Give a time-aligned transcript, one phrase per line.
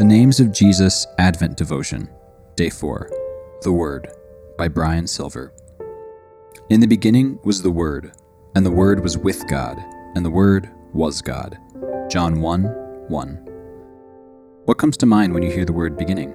[0.00, 2.08] The Names of Jesus Advent Devotion,
[2.56, 3.10] Day 4
[3.60, 4.08] The Word
[4.56, 5.52] by Brian Silver.
[6.70, 8.12] In the beginning was the Word,
[8.54, 9.78] and the Word was with God,
[10.14, 11.58] and the Word was God.
[12.10, 12.62] John 1
[13.08, 13.34] 1.
[14.64, 16.34] What comes to mind when you hear the word beginning?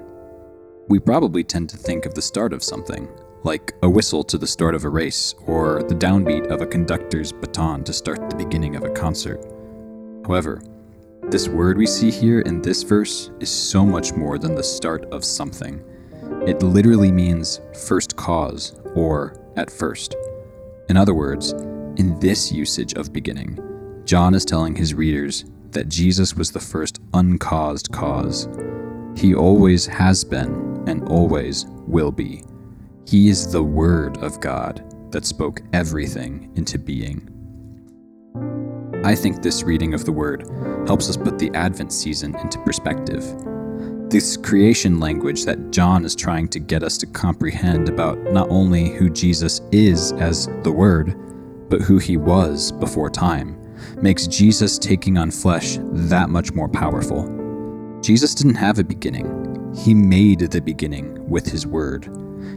[0.88, 3.10] We probably tend to think of the start of something,
[3.42, 7.32] like a whistle to the start of a race, or the downbeat of a conductor's
[7.32, 9.44] baton to start the beginning of a concert.
[10.24, 10.62] However,
[11.30, 15.06] this word we see here in this verse is so much more than the start
[15.06, 15.84] of something.
[16.48, 20.16] It literally means first cause or at first.
[20.88, 21.54] In other words,
[21.98, 23.60] in this usage of beginning,
[24.06, 28.48] John is telling his readers that Jesus was the first uncaused cause.
[29.18, 32.44] He always has been and always will be.
[33.08, 37.35] He is the Word of God that spoke everything into being.
[39.06, 40.50] I think this reading of the Word
[40.88, 43.24] helps us put the Advent season into perspective.
[44.10, 48.90] This creation language that John is trying to get us to comprehend about not only
[48.90, 51.16] who Jesus is as the Word,
[51.70, 53.56] but who he was before time,
[54.02, 57.30] makes Jesus taking on flesh that much more powerful.
[58.02, 62.10] Jesus didn't have a beginning, he made the beginning with his Word.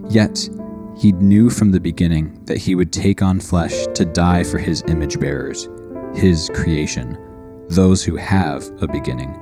[0.08, 0.48] Yet,
[0.96, 4.82] he knew from the beginning that he would take on flesh to die for his
[4.88, 5.68] image bearers
[6.14, 7.18] his creation,
[7.68, 9.38] those who have a beginning.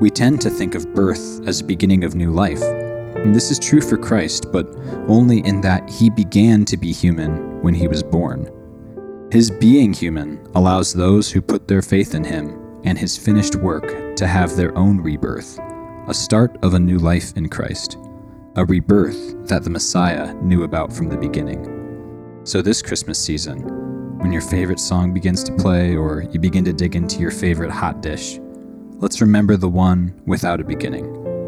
[0.00, 2.62] We tend to think of birth as a beginning of new life.
[2.62, 4.66] And this is true for Christ, but
[5.08, 8.48] only in that he began to be human when he was born.
[9.32, 14.16] His being human allows those who put their faith in him and his finished work
[14.16, 15.58] to have their own rebirth,
[16.06, 17.98] a start of a new life in Christ,
[18.56, 22.40] a rebirth that the Messiah knew about from the beginning.
[22.44, 23.87] So, this Christmas season,
[24.18, 27.70] when your favorite song begins to play or you begin to dig into your favorite
[27.70, 28.38] hot dish,
[28.96, 31.04] let's remember the one without a beginning,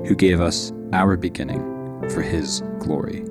[0.07, 1.61] who gave us our beginning
[2.11, 3.25] for his glory.